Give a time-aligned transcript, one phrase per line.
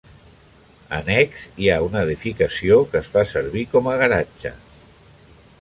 [0.99, 4.57] Annex hi ha una edificació que es fa servir com a garatge.